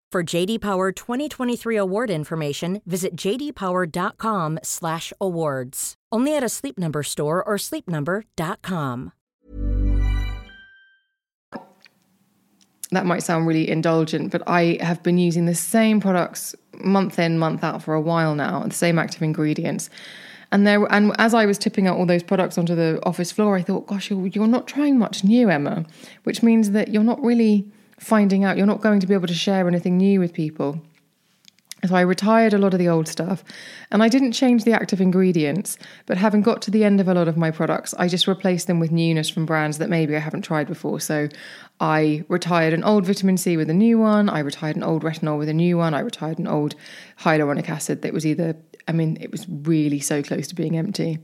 For 0.11 0.23
JD 0.25 0.59
Power 0.59 0.91
2023 0.91 1.77
award 1.77 2.09
information, 2.09 2.81
visit 2.85 3.15
jdpower.com/awards. 3.15 5.95
Only 6.11 6.35
at 6.35 6.43
a 6.43 6.49
Sleep 6.49 6.77
Number 6.77 7.01
store 7.01 7.41
or 7.41 7.55
sleepnumber.com. 7.55 9.13
that 12.91 13.05
might 13.05 13.23
sound 13.23 13.47
really 13.47 13.69
indulgent, 13.69 14.33
but 14.33 14.43
I 14.47 14.77
have 14.81 15.01
been 15.01 15.17
using 15.17 15.45
the 15.45 15.55
same 15.55 16.01
products 16.01 16.53
month 16.83 17.17
in, 17.17 17.39
month 17.39 17.63
out 17.63 17.81
for 17.81 17.93
a 17.93 18.01
while 18.01 18.35
now, 18.35 18.63
the 18.63 18.73
same 18.73 18.99
active 18.99 19.21
ingredients. 19.21 19.89
And 20.51 20.67
there, 20.67 20.83
and 20.91 21.15
as 21.19 21.33
I 21.33 21.45
was 21.45 21.57
tipping 21.57 21.87
out 21.87 21.95
all 21.95 22.05
those 22.05 22.21
products 22.21 22.57
onto 22.57 22.75
the 22.75 22.99
office 23.03 23.31
floor, 23.31 23.55
I 23.55 23.61
thought, 23.61 23.87
"Gosh, 23.87 24.09
you're, 24.09 24.27
you're 24.27 24.45
not 24.45 24.67
trying 24.67 24.99
much 24.99 25.23
new, 25.23 25.49
Emma," 25.49 25.85
which 26.25 26.43
means 26.43 26.71
that 26.71 26.89
you're 26.89 27.01
not 27.01 27.23
really 27.23 27.65
finding 28.01 28.43
out. 28.43 28.57
You're 28.57 28.65
not 28.65 28.81
going 28.81 28.99
to 28.99 29.07
be 29.07 29.13
able 29.13 29.27
to 29.27 29.33
share 29.33 29.67
anything 29.67 29.97
new 29.97 30.19
with 30.19 30.33
people. 30.33 30.81
So 31.85 31.95
I 31.95 32.01
retired 32.01 32.53
a 32.53 32.59
lot 32.59 32.73
of 32.73 32.79
the 32.79 32.89
old 32.89 33.07
stuff 33.07 33.43
and 33.89 34.03
I 34.03 34.07
didn't 34.07 34.33
change 34.33 34.63
the 34.63 34.73
active 34.73 35.01
ingredients, 35.01 35.77
but 36.05 36.17
having 36.17 36.41
got 36.41 36.61
to 36.63 36.71
the 36.71 36.83
end 36.83 36.99
of 36.99 37.07
a 37.07 37.13
lot 37.13 37.27
of 37.27 37.37
my 37.37 37.49
products, 37.49 37.95
I 37.95 38.07
just 38.07 38.27
replaced 38.27 38.67
them 38.67 38.79
with 38.79 38.91
newness 38.91 39.29
from 39.29 39.47
brands 39.47 39.79
that 39.79 39.89
maybe 39.89 40.15
I 40.15 40.19
haven't 40.19 40.43
tried 40.43 40.67
before. 40.67 40.99
So 40.99 41.27
I 41.79 42.23
retired 42.27 42.73
an 42.73 42.83
old 42.83 43.05
vitamin 43.05 43.37
C 43.37 43.57
with 43.57 43.69
a 43.69 43.73
new 43.73 43.97
one, 43.97 44.29
I 44.29 44.39
retired 44.39 44.75
an 44.75 44.83
old 44.83 45.03
retinol 45.03 45.39
with 45.39 45.49
a 45.49 45.53
new 45.53 45.77
one, 45.77 45.95
I 45.95 46.01
retired 46.01 46.37
an 46.37 46.47
old 46.47 46.75
hyaluronic 47.19 47.67
acid 47.67 48.03
that 48.03 48.13
was 48.13 48.27
either, 48.27 48.55
I 48.87 48.91
mean, 48.91 49.17
it 49.19 49.31
was 49.31 49.47
really 49.49 49.99
so 49.99 50.21
close 50.21 50.47
to 50.49 50.55
being 50.55 50.77
empty. 50.77 51.17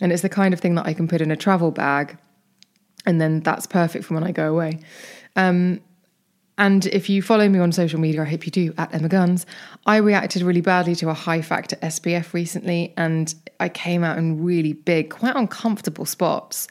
And 0.00 0.10
it's 0.12 0.22
the 0.22 0.28
kind 0.28 0.52
of 0.52 0.58
thing 0.58 0.74
that 0.74 0.86
I 0.86 0.94
can 0.94 1.06
put 1.06 1.20
in 1.20 1.30
a 1.30 1.36
travel 1.36 1.70
bag 1.70 2.18
and 3.06 3.20
then 3.20 3.40
that's 3.40 3.66
perfect 3.66 4.04
for 4.04 4.14
when 4.14 4.24
I 4.24 4.32
go 4.32 4.52
away. 4.52 4.80
Um, 5.36 5.80
and 6.60 6.84
if 6.86 7.08
you 7.08 7.22
follow 7.22 7.48
me 7.48 7.58
on 7.58 7.72
social 7.72 7.98
media, 7.98 8.20
I 8.20 8.26
hope 8.26 8.44
you 8.44 8.52
do, 8.52 8.74
at 8.76 8.94
Emma 8.94 9.08
Guns, 9.08 9.46
I 9.86 9.96
reacted 9.96 10.42
really 10.42 10.60
badly 10.60 10.94
to 10.96 11.08
a 11.08 11.14
high 11.14 11.40
factor 11.40 11.74
SPF 11.76 12.34
recently, 12.34 12.92
and 12.98 13.34
I 13.60 13.70
came 13.70 14.04
out 14.04 14.18
in 14.18 14.44
really 14.44 14.74
big, 14.74 15.08
quite 15.08 15.34
uncomfortable 15.34 16.04
spots. 16.04 16.68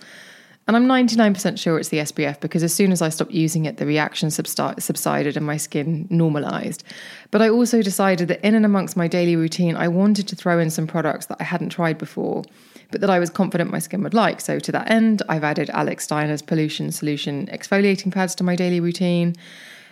And 0.67 0.77
I'm 0.77 0.86
99% 0.86 1.58
sure 1.58 1.79
it's 1.79 1.89
the 1.89 1.98
SPF 1.98 2.39
because 2.39 2.62
as 2.62 2.72
soon 2.72 2.91
as 2.91 3.01
I 3.01 3.10
stopped 3.10 3.31
using 3.31 3.65
it, 3.65 3.77
the 3.77 3.88
reaction 3.88 4.29
subsided 4.29 5.36
and 5.36 5.43
my 5.43 5.58
skin 5.58 6.05
normalized. 6.12 6.84
But 7.31 7.41
I 7.41 7.50
also 7.50 7.81
decided 7.81 8.27
that 8.27 8.46
in 8.46 8.53
and 8.53 8.67
amongst 8.67 8.96
my 8.96 9.08
daily 9.08 9.36
routine, 9.36 9.75
I 9.75 9.88
wanted 9.88 10.27
to 10.27 10.36
throw 10.36 10.60
in 10.60 10.69
some 10.69 10.86
products 10.86 11.25
that 11.25 11.38
I 11.39 11.46
hadn't 11.46 11.69
tried 11.69 11.98
before, 11.98 12.43
but 12.91 13.01
that 13.01 13.10
I 13.10 13.17
was 13.17 13.31
confident 13.31 13.72
my 13.72 13.79
skin 13.79 14.03
would 14.03 14.13
like. 14.13 14.39
So 14.39 14.60
to 14.60 14.72
that 14.72 14.91
end, 14.91 15.24
I've 15.27 15.43
added 15.43 15.72
Alex 15.72 16.05
Steinherr's 16.05 16.43
Pollution 16.43 16.91
Solution 16.91 17.48
exfoliating 17.48 18.13
pads 18.13 18.36
to 18.36 18.43
my 18.43 18.55
daily 18.55 18.79
routine. 18.79 19.36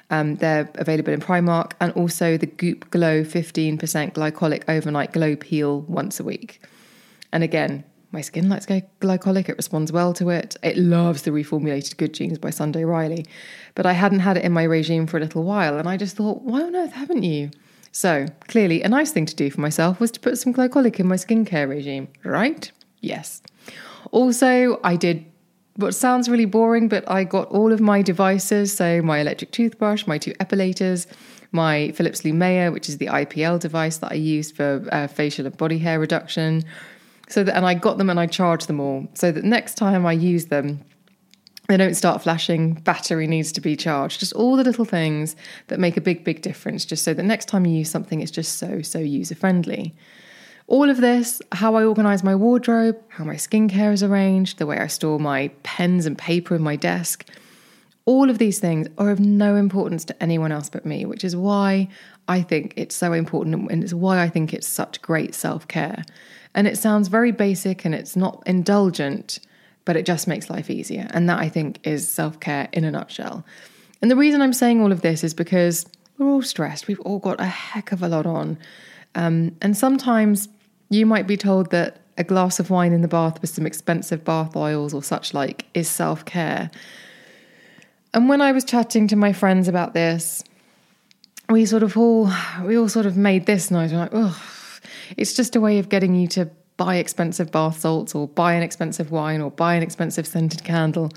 Um, 0.10 0.36
they're 0.36 0.70
available 0.76 1.14
in 1.14 1.20
Primark 1.20 1.74
and 1.82 1.92
also 1.94 2.38
the 2.38 2.46
Goop 2.46 2.90
Glow 2.92 3.24
15% 3.24 3.78
glycolic 4.14 4.64
overnight 4.68 5.12
glow 5.12 5.36
peel 5.36 5.82
once 5.82 6.20
a 6.20 6.24
week. 6.24 6.62
And 7.34 7.44
again, 7.44 7.84
my 8.12 8.22
skin 8.22 8.48
likes 8.48 8.66
glycolic, 8.66 9.50
it 9.50 9.58
responds 9.58 9.92
well 9.92 10.14
to 10.14 10.30
it. 10.30 10.56
It 10.64 10.78
loves 10.78 11.24
the 11.24 11.32
reformulated 11.32 11.98
Good 11.98 12.14
Genes 12.14 12.40
by 12.40 12.52
Sunday 12.52 12.86
Riley. 12.86 13.26
But 13.76 13.86
I 13.86 13.94
hadn't 13.94 14.20
had 14.20 14.38
it 14.38 14.46
in 14.46 14.54
my 14.54 14.64
regime 14.64 15.08
for 15.08 15.18
a 15.18 15.20
little 15.20 15.44
while, 15.44 15.78
and 15.78 15.90
I 15.90 15.98
just 15.98 16.16
thought, 16.16 16.42
why 16.42 16.62
on 16.62 16.76
earth 16.76 16.94
haven't 16.94 17.24
you? 17.24 17.52
So, 17.92 18.28
clearly, 18.48 18.82
a 18.82 18.90
nice 18.90 19.12
thing 19.12 19.26
to 19.26 19.36
do 19.36 19.50
for 19.50 19.60
myself 19.60 20.00
was 20.00 20.12
to 20.12 20.20
put 20.20 20.38
some 20.38 20.54
glycolic 20.54 21.00
in 21.00 21.08
my 21.08 21.16
skincare 21.16 21.68
regime, 21.68 22.08
right? 22.24 22.72
Yes. 23.02 23.42
Also, 24.12 24.80
I 24.84 24.96
did 24.96 25.26
what 25.78 25.94
sounds 25.94 26.28
really 26.28 26.46
boring, 26.46 26.88
but 26.90 27.10
I 27.10 27.24
got 27.24 27.48
all 27.50 27.72
of 27.72 27.80
my 27.80 28.02
devices 28.02 28.74
so 28.74 29.02
my 29.02 29.20
electric 29.20 29.52
toothbrush, 29.52 30.06
my 30.08 30.18
two 30.18 30.34
epilators, 30.34 31.08
my 31.52 31.92
Philips 31.92 32.22
Lumea, 32.24 32.74
which 32.74 32.90
is 32.90 32.98
the 32.98 33.06
IPL 33.06 33.60
device 33.60 33.98
that 33.98 34.12
I 34.12 34.16
use 34.16 34.52
for 34.52 34.86
uh, 34.92 35.08
facial 35.08 35.46
and 35.46 35.56
body 35.56 35.78
hair 35.78 36.00
reduction. 36.00 36.64
So 37.30 37.44
that, 37.44 37.56
and 37.56 37.66
I 37.66 37.76
got 37.76 37.98
them 37.98 38.10
and 38.10 38.20
I 38.20 38.26
charged 38.26 38.68
them 38.68 38.80
all 38.80 39.08
so 39.14 39.32
that 39.32 39.44
next 39.44 39.76
time 39.76 40.06
I 40.06 40.14
use 40.14 40.48
them, 40.48 40.84
they 41.68 41.78
don't 41.78 41.96
start 41.96 42.24
flashing. 42.24 42.76
Battery 42.76 43.28
needs 43.28 43.52
to 43.52 43.62
be 43.62 43.76
charged. 43.76 44.22
Just 44.22 44.34
all 44.34 44.56
the 44.56 44.64
little 44.64 44.86
things 44.86 45.36
that 45.68 45.80
make 45.80 45.98
a 45.98 46.02
big, 46.02 46.24
big 46.24 46.42
difference. 46.42 46.86
Just 46.86 47.04
so 47.04 47.14
that 47.14 47.24
next 47.24 47.46
time 47.46 47.66
you 47.66 47.78
use 47.78 47.92
something, 47.92 48.22
it's 48.22 48.32
just 48.32 48.58
so, 48.58 48.82
so 48.82 49.00
user 49.00 49.36
friendly. 49.36 49.94
All 50.68 50.90
of 50.90 50.98
this, 50.98 51.42
how 51.54 51.76
I 51.76 51.86
organize 51.86 52.24
my 52.24 52.36
wardrobe, 52.36 52.98
how 53.08 53.24
my 53.24 53.36
skincare 53.36 53.94
is 53.94 54.04
arranged, 54.04 54.58
the 54.58 54.66
way 54.66 54.78
I 54.78 54.88
store 54.88 55.18
my 55.18 55.48
pens 55.64 56.06
and 56.06 56.18
paper 56.18 56.56
in 56.56 56.62
my 56.62 56.76
desk, 56.76 57.26
all 58.04 58.30
of 58.30 58.38
these 58.38 58.60
things 58.60 58.88
are 58.98 59.10
of 59.10 59.20
no 59.20 59.56
importance 59.56 60.04
to 60.06 60.24
anyone 60.24 60.52
else 60.52 60.70
but 60.70 60.86
me, 60.86 61.06
which 61.06 61.24
is 61.24 61.36
why 61.36 61.88
I 62.28 62.42
think 62.42 62.74
it's 62.76 62.96
so 62.96 63.14
important 63.14 63.70
and 63.72 63.84
it's 63.84 63.94
why 63.94 64.22
I 64.22 64.30
think 64.30 64.54
it's 64.54 64.68
such 64.68 65.02
great 65.02 65.34
self 65.34 65.68
care. 65.68 66.04
And 66.54 66.68
it 66.68 66.78
sounds 66.78 67.08
very 67.08 67.32
basic 67.32 67.86
and 67.86 67.96
it's 67.96 68.16
not 68.16 68.44
indulgent, 68.46 69.40
but 69.86 69.96
it 69.96 70.06
just 70.06 70.28
makes 70.28 70.50
life 70.50 70.70
easier. 70.70 71.08
And 71.12 71.30
that 71.30 71.40
I 71.40 71.48
think 71.50 71.86
is 71.86 72.08
self 72.08 72.40
care 72.40 72.68
in 72.74 72.84
a 72.84 72.92
nutshell. 72.92 73.46
And 74.02 74.12
the 74.12 74.16
reason 74.16 74.42
I'm 74.42 74.54
saying 74.54 74.82
all 74.82 74.92
of 74.92 75.02
this 75.02 75.24
is 75.24 75.34
because 75.34 75.86
we're 76.18 76.28
all 76.28 76.42
stressed. 76.42 76.88
We've 76.88 77.00
all 77.02 77.20
got 77.20 77.40
a 77.40 77.46
heck 77.46 77.92
of 77.92 78.04
a 78.04 78.10
lot 78.10 78.26
on. 78.26 78.58
Um, 79.16 79.56
and 79.62 79.76
sometimes 79.76 80.48
you 80.90 81.06
might 81.06 81.28
be 81.28 81.38
told 81.38 81.72
that 81.72 82.02
a 82.18 82.24
glass 82.24 82.60
of 82.60 82.70
wine 82.70 82.94
in 82.94 83.02
the 83.02 83.08
bath 83.08 83.42
with 83.42 83.50
some 83.50 83.66
expensive 83.66 84.24
bath 84.24 84.56
oils 84.56 84.94
or 84.94 85.04
such 85.04 85.34
like 85.34 85.66
is 85.74 85.88
self 85.88 86.26
care. 86.26 86.72
And 88.14 88.30
when 88.30 88.42
I 88.42 88.52
was 88.52 88.64
chatting 88.64 89.08
to 89.10 89.16
my 89.16 89.34
friends 89.34 89.68
about 89.68 89.94
this, 89.94 90.44
we 91.50 91.66
sort 91.66 91.84
of 91.84 91.98
all 91.98 92.32
we 92.64 92.78
all 92.78 92.90
sort 92.90 93.06
of 93.06 93.16
made 93.16 93.46
this 93.46 93.70
noise. 93.70 93.92
We're 93.92 94.00
like, 94.00 94.12
oh, 94.14 94.42
it's 95.16 95.34
just 95.34 95.56
a 95.56 95.62
way 95.62 95.80
of 95.80 95.90
getting 95.90 96.16
you 96.16 96.28
to 96.30 96.50
buy 96.78 96.96
expensive 96.96 97.52
bath 97.52 97.80
salts 97.80 98.16
or 98.16 98.28
buy 98.28 98.54
an 98.54 98.64
expensive 98.64 99.12
wine 99.12 99.42
or 99.42 99.52
buy 99.52 99.76
an 99.76 99.84
expensive 99.84 100.28
scented 100.28 100.64
candle. 100.64 101.12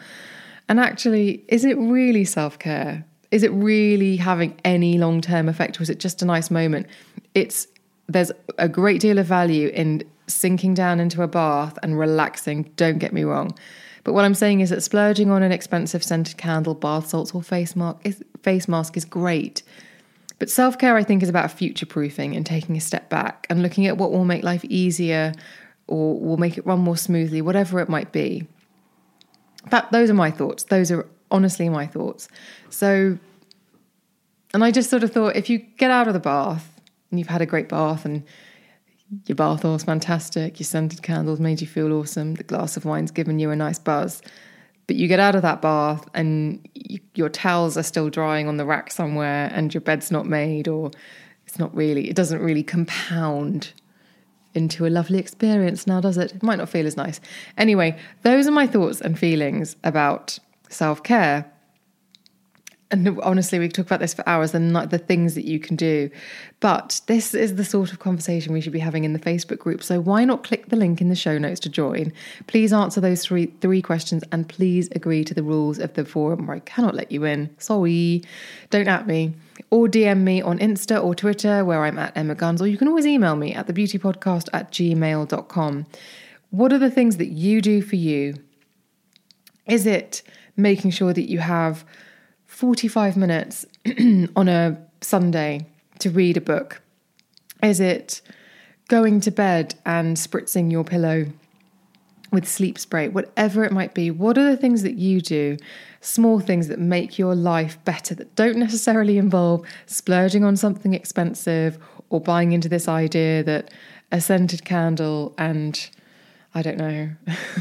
And 0.69 0.81
actually, 0.81 1.45
is 1.49 1.65
it 1.65 1.77
really 1.79 2.25
self 2.25 2.59
care? 2.59 3.05
Is 3.31 3.43
it 3.43 3.53
really 3.53 4.17
having 4.17 4.59
any 4.65 4.99
long 4.99 5.21
term 5.21 5.49
effect, 5.49 5.79
or 5.79 5.83
is 5.83 5.91
it 5.91 6.01
just 6.01 6.23
a 6.23 6.25
nice 6.25 6.51
moment? 6.51 6.87
It's 7.35 7.67
there's 8.13 8.33
a 8.59 8.69
great 8.69 9.01
deal 9.01 9.19
of 9.19 9.27
value 9.27 9.69
in 9.69 10.03
sinking 10.27 10.75
down 10.75 11.01
into 11.01 11.23
a 11.23 11.29
bath 11.29 11.79
and 11.83 11.99
relaxing, 11.99 12.71
don't 12.77 12.99
get 12.99 13.13
me 13.13 13.25
wrong. 13.25 13.57
But 14.03 14.15
what 14.15 14.25
I'm 14.25 14.35
saying 14.35 14.61
is 14.61 14.71
that 14.71 14.83
splurging 14.83 15.31
on 15.31 15.43
an 15.43 15.53
expensive 15.53 16.03
scented 16.03 16.37
candle, 16.37 16.75
bath 16.75 17.09
salts, 17.09 17.33
or 17.33 17.43
face 17.43 17.77
mask 17.77 17.99
is, 18.05 18.23
face 18.43 18.67
mask 18.67 18.97
is 18.97 19.05
great. 19.05 19.63
But 20.39 20.51
self 20.51 20.79
care, 20.79 20.97
I 20.97 21.05
think, 21.05 21.23
is 21.23 21.29
about 21.29 21.51
future 21.51 21.87
proofing 21.87 22.35
and 22.35 22.45
taking 22.45 22.77
a 22.77 22.81
step 22.81 23.11
back 23.11 23.47
and 23.51 23.63
looking 23.63 23.87
at 23.87 23.99
what 23.99 24.11
will 24.11 24.25
make 24.25 24.43
life 24.43 24.65
easier 24.65 25.33
or 25.87 26.19
will 26.19 26.39
make 26.39 26.57
it 26.57 26.67
run 26.67 26.81
more 26.81 26.97
smoothly, 26.97 27.43
whatever 27.43 27.79
it 27.81 27.89
might 27.89 28.11
be. 28.11 28.47
That, 29.71 29.93
those 29.93 30.09
are 30.09 30.15
my 30.15 30.31
thoughts. 30.31 30.65
Those 30.65 30.91
are 30.91 31.07
honestly 31.31 31.69
my 31.69 31.87
thoughts. 31.87 32.29
So, 32.71 33.19
and 34.55 34.65
I 34.65 34.71
just 34.71 34.89
sort 34.89 35.05
of 35.05 35.13
thought 35.13 35.37
if 35.37 35.51
you 35.51 35.59
get 35.59 35.91
out 35.91 36.09
of 36.09 36.15
the 36.15 36.21
bath 36.21 36.80
and 37.11 37.19
you've 37.19 37.29
had 37.29 37.43
a 37.43 37.47
great 37.47 37.69
bath 37.69 38.05
and 38.05 38.25
your 39.27 39.37
bath 39.37 39.65
oil's 39.65 39.85
fantastic, 39.85 40.61
your 40.61 40.65
scented 40.65 41.03
candles 41.03 41.41
made 41.41 41.61
you 41.61 41.67
feel 41.67 41.93
awesome, 41.93 42.35
the 42.35 42.45
glass 42.45 42.77
of 42.77 42.85
wine's 42.85 43.11
given 43.11 43.39
you 43.39 43.51
a 43.51 43.57
nice 43.57 43.79
buzz. 43.79 44.23
But 44.87 44.97
you 44.97 45.09
get 45.09 45.21
out 45.21 45.35
of 45.35 45.43
that 45.43 45.63
bath 45.63 46.09
and 46.15 46.67
you, 46.75 47.01
your 47.15 47.29
towels 47.29 47.77
are 47.77 47.83
still 47.83 48.09
drying 48.11 48.49
on 48.49 48.57
the 48.57 48.65
rack 48.65 48.91
somewhere 48.91 49.51
and 49.53 49.73
your 49.73 49.81
bed's 49.81 50.11
not 50.11 50.27
made 50.27 50.69
or 50.69 50.91
it's 51.47 51.59
not 51.59 51.75
really, 51.75 52.09
it 52.09 52.17
doesn't 52.17 52.41
really 52.41 52.63
compound 52.63 53.73
into 54.55 54.87
a 54.87 54.89
lovely 54.89 55.19
experience 55.19 55.87
now, 55.87 56.01
does 56.01 56.19
it? 56.19 56.33
It 56.35 56.43
might 56.43 56.59
not 56.59 56.69
feel 56.69 56.87
as 56.87 56.97
nice. 56.97 57.21
Anyway, 57.57 57.99
those 58.23 58.47
are 58.47 58.53
my 58.53 58.67
thoughts 58.67 59.01
and 59.01 59.19
feelings 59.19 59.77
about 59.85 60.39
self 60.69 61.03
care 61.03 61.50
and 62.91 63.21
honestly, 63.21 63.59
we 63.59 63.69
could 63.69 63.75
talk 63.77 63.87
about 63.87 64.01
this 64.01 64.15
for 64.15 64.29
hours 64.29 64.53
and 64.53 64.75
the 64.75 64.99
things 64.99 65.35
that 65.37 65.47
you 65.47 65.61
can 65.61 65.77
do. 65.77 66.11
But 66.59 67.01
this 67.07 67.35
is 67.35 67.55
the 67.55 67.65
sort 67.65 67.93
of 67.93 68.01
conversation 68.01 68.53
we 68.53 68.61
should 68.61 68.73
be 68.73 68.81
having 68.81 69.05
in 69.05 69.13
the 69.13 69.19
Facebook 69.19 69.59
group. 69.59 69.83
So 69.83 70.01
why 70.01 70.25
not 70.25 70.43
click 70.43 70.69
the 70.69 70.77
link 70.77 71.01
in 71.01 71.09
the 71.09 71.15
show 71.15 71.39
notes 71.39 71.61
to 71.61 71.69
join? 71.69 72.13
Please 72.49 72.73
answer 72.73 73.01
those 73.01 73.25
three 73.25 73.47
three 73.61 73.81
questions 73.81 74.25
and 74.33 74.49
please 74.49 74.89
agree 74.93 75.25
to 75.25 75.35
the 75.35 75.43
rules 75.43 75.79
of 75.79 75.95
the 75.95 76.05
forum 76.05 76.47
where 76.47 76.57
I 76.57 76.61
cannot 76.61 76.97
let 76.97 77.13
you 77.13 77.25
in. 77.25 77.55
Sorry. 77.59 78.25
Don't 78.71 78.89
at 78.89 79.07
me. 79.07 79.35
Or 79.71 79.87
DM 79.87 80.23
me 80.23 80.43
on 80.43 80.59
Insta 80.59 81.03
or 81.03 81.15
Twitter 81.15 81.65
where 81.65 81.85
I'm 81.85 81.99
at 81.99 82.17
Emma 82.17 82.35
Guns, 82.35 82.61
or 82.61 82.67
you 82.67 82.77
can 82.77 82.89
always 82.89 83.07
email 83.07 83.37
me 83.37 83.55
at 83.55 83.69
thebeautypodcast 83.69 84.49
at 84.53 84.73
gmail.com. 84.73 85.87
What 86.51 86.73
are 86.73 86.79
the 86.79 86.91
things 86.91 87.19
that 87.19 87.29
you 87.29 87.61
do 87.61 87.83
for 87.83 87.97
you? 87.97 88.35
Is 89.67 89.87
it 89.87 90.23
making 90.57 90.91
sure 90.91 91.13
that 91.13 91.31
you 91.31 91.39
have 91.39 91.85
45 92.61 93.17
minutes 93.17 93.65
on 94.37 94.47
a 94.47 94.77
Sunday 95.01 95.67
to 95.99 96.11
read 96.11 96.37
a 96.37 96.43
book? 96.43 96.83
Is 97.63 97.81
it 97.81 98.21
going 98.89 99.23
to 99.23 99.31
bed 99.31 99.77
and 99.87 100.19
spritzing 100.19 100.71
your 100.71 100.85
pillow 100.85 101.25
with 102.31 102.47
sleep 102.47 102.79
spray? 102.79 103.09
Whatever 103.09 103.65
it 103.65 103.73
might 103.73 103.95
be, 103.95 104.11
what 104.11 104.37
are 104.37 104.45
the 104.45 104.59
things 104.59 104.83
that 104.83 104.97
you 104.97 105.23
do? 105.23 105.57
Small 106.03 106.39
things 106.39 106.69
that 106.69 106.79
make 106.79 107.19
your 107.19 107.35
life 107.35 107.83
better 107.87 108.15
that 108.17 108.37
don't 108.37 108.59
necessarily 108.59 109.17
involve 109.17 109.67
splurging 109.87 110.45
on 110.45 110.55
something 110.55 110.93
expensive 110.93 111.79
or 112.11 112.21
buying 112.21 112.53
into 112.53 112.69
this 112.69 112.87
idea 112.87 113.43
that 113.43 113.73
a 114.13 114.21
scented 114.21 114.67
candle 114.67 115.35
and 115.39 115.89
I 116.55 116.61
don't 116.61 116.77
know, 116.77 117.13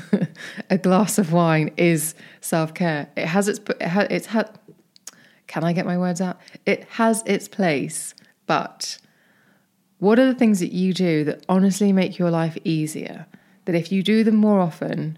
a 0.70 0.77
glass 0.77 1.18
of 1.18 1.32
wine 1.32 1.72
is 1.77 2.15
self 2.41 2.74
care. 2.74 3.08
It 3.15 3.27
has 3.27 3.48
its 3.48 3.60
it 3.79 4.12
it's 4.12 4.25
can 5.50 5.63
I 5.63 5.74
get 5.74 5.86
my 5.86 5.98
words 5.98 6.22
out? 6.22 6.39
It 6.65 6.84
has 6.91 7.24
its 7.25 7.48
place, 7.48 8.13
but 8.46 9.00
what 9.98 10.20
are 10.20 10.27
the 10.27 10.36
things 10.36 10.60
that 10.60 10.72
you 10.72 10.94
do 10.94 11.24
that 11.25 11.44
honestly 11.50 11.91
make 11.91 12.20
your 12.20 12.29
life 12.29 12.56
easier? 12.63 13.25
That 13.65 13.74
if 13.75 13.91
you 13.91 14.03
do 14.03 14.24
them 14.24 14.36
more 14.36 14.62
often, 14.62 15.18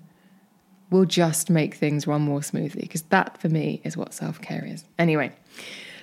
will 0.89 1.05
just 1.05 1.49
make 1.49 1.75
things 1.75 2.07
run 2.07 2.21
more 2.21 2.41
smoothly? 2.41 2.83
Because 2.83 3.03
that 3.03 3.39
for 3.41 3.49
me 3.49 3.81
is 3.83 3.97
what 3.97 4.13
self 4.13 4.41
care 4.41 4.63
is. 4.65 4.85
Anyway, 4.97 5.33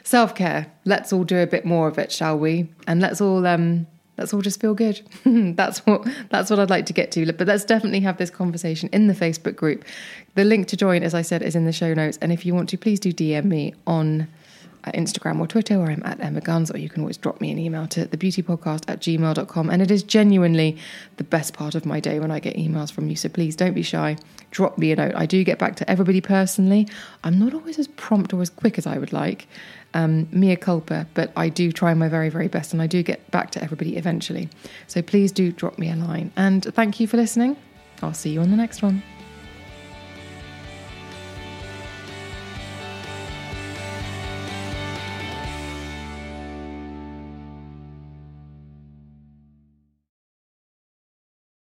self 0.04 0.34
care. 0.34 0.72
Let's 0.84 1.10
all 1.10 1.24
do 1.24 1.38
a 1.38 1.46
bit 1.46 1.64
more 1.64 1.88
of 1.88 1.98
it, 1.98 2.12
shall 2.12 2.38
we? 2.38 2.68
And 2.86 3.00
let's 3.00 3.22
all 3.22 3.46
um, 3.46 3.86
let's 4.18 4.34
all 4.34 4.42
just 4.42 4.60
feel 4.60 4.74
good. 4.74 5.00
that's 5.56 5.78
what 5.86 6.06
that's 6.30 6.50
what 6.50 6.58
I'd 6.58 6.70
like 6.70 6.86
to 6.86 6.92
get 6.92 7.12
to. 7.12 7.32
But 7.32 7.46
let's 7.46 7.64
definitely 7.64 8.00
have 8.00 8.18
this 8.18 8.30
conversation 8.30 8.88
in 8.92 9.06
the 9.06 9.14
Facebook 9.14 9.56
group. 9.56 9.84
The 10.34 10.44
link 10.44 10.68
to 10.68 10.76
join, 10.76 11.02
as 11.02 11.14
I 11.14 11.22
said, 11.22 11.42
is 11.42 11.56
in 11.56 11.64
the 11.64 11.72
show 11.72 11.94
notes. 11.94 12.18
And 12.20 12.32
if 12.32 12.44
you 12.44 12.54
want 12.54 12.68
to, 12.70 12.78
please 12.78 13.00
do 13.00 13.12
DM 13.12 13.44
me 13.44 13.74
on 13.86 14.28
uh, 14.84 14.92
Instagram 14.92 15.40
or 15.40 15.46
Twitter, 15.46 15.78
where 15.78 15.90
I'm 15.90 16.02
at 16.04 16.20
Emma 16.20 16.40
Guns, 16.40 16.70
or 16.70 16.78
you 16.78 16.88
can 16.88 17.02
always 17.02 17.16
drop 17.16 17.40
me 17.40 17.50
an 17.50 17.58
email 17.58 17.86
to 17.88 18.06
thebeautypodcast 18.06 18.84
at 18.88 19.00
gmail.com. 19.00 19.70
And 19.70 19.82
it 19.82 19.90
is 19.90 20.02
genuinely 20.02 20.76
the 21.16 21.24
best 21.24 21.54
part 21.54 21.74
of 21.74 21.86
my 21.86 22.00
day 22.00 22.20
when 22.20 22.30
I 22.30 22.40
get 22.40 22.56
emails 22.56 22.92
from 22.92 23.08
you. 23.08 23.16
So 23.16 23.28
please 23.28 23.56
don't 23.56 23.74
be 23.74 23.82
shy. 23.82 24.16
Drop 24.50 24.78
me 24.78 24.92
a 24.92 24.96
note. 24.96 25.14
I 25.14 25.26
do 25.26 25.44
get 25.44 25.58
back 25.58 25.76
to 25.76 25.90
everybody 25.90 26.20
personally. 26.20 26.88
I'm 27.22 27.38
not 27.38 27.54
always 27.54 27.78
as 27.78 27.88
prompt 27.88 28.32
or 28.32 28.40
as 28.40 28.50
quick 28.50 28.78
as 28.78 28.86
I 28.86 28.98
would 28.98 29.12
like 29.12 29.46
um, 29.94 30.28
mea 30.30 30.56
culpa, 30.56 31.06
but 31.14 31.32
I 31.36 31.48
do 31.48 31.72
try 31.72 31.94
my 31.94 32.08
very, 32.08 32.28
very 32.28 32.48
best 32.48 32.72
and 32.72 32.82
I 32.82 32.86
do 32.86 33.02
get 33.02 33.30
back 33.30 33.50
to 33.52 33.62
everybody 33.62 33.96
eventually. 33.96 34.48
So 34.86 35.02
please 35.02 35.32
do 35.32 35.52
drop 35.52 35.78
me 35.78 35.90
a 35.90 35.96
line. 35.96 36.32
And 36.36 36.64
thank 36.74 37.00
you 37.00 37.06
for 37.06 37.16
listening. 37.16 37.56
I'll 38.02 38.14
see 38.14 38.30
you 38.30 38.40
on 38.40 38.50
the 38.50 38.56
next 38.56 38.82
one. 38.82 39.02